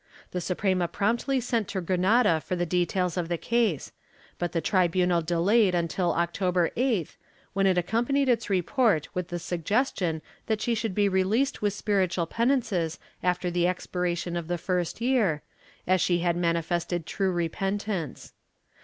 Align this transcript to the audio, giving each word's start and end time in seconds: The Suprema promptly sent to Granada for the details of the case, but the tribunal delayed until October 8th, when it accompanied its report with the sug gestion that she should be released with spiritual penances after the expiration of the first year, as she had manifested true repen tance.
The 0.31 0.41
Suprema 0.41 0.87
promptly 0.87 1.39
sent 1.39 1.67
to 1.67 1.79
Granada 1.81 2.41
for 2.43 2.55
the 2.55 2.65
details 2.65 3.17
of 3.17 3.29
the 3.29 3.37
case, 3.37 3.91
but 4.39 4.51
the 4.51 4.59
tribunal 4.59 5.21
delayed 5.21 5.75
until 5.75 6.13
October 6.13 6.71
8th, 6.75 7.17
when 7.53 7.67
it 7.67 7.77
accompanied 7.77 8.27
its 8.27 8.49
report 8.49 9.07
with 9.13 9.27
the 9.27 9.37
sug 9.37 9.63
gestion 9.63 10.21
that 10.47 10.59
she 10.59 10.73
should 10.73 10.95
be 10.95 11.07
released 11.07 11.61
with 11.61 11.73
spiritual 11.73 12.25
penances 12.25 12.97
after 13.21 13.51
the 13.51 13.67
expiration 13.67 14.35
of 14.35 14.47
the 14.47 14.57
first 14.57 15.01
year, 15.01 15.43
as 15.85 16.01
she 16.01 16.17
had 16.21 16.35
manifested 16.35 17.05
true 17.05 17.31
repen 17.31 17.77
tance. 17.79 18.33